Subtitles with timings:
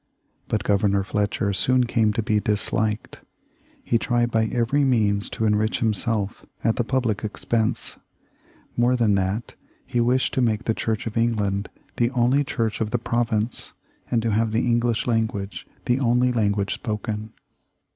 [0.47, 3.21] But Governor Fletcher soon came to be disliked.
[3.83, 7.99] He tried by every means to enrich himself at the public expense.
[8.75, 9.53] More than that,
[9.85, 13.73] he wished to make the Church of England the only church of the province,
[14.09, 17.33] and to have the English language the only language spoken.